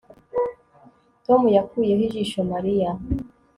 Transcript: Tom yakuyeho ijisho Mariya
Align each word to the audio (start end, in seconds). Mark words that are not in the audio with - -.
Tom 1.25 1.41
yakuyeho 1.55 2.01
ijisho 2.07 2.39
Mariya 2.51 2.89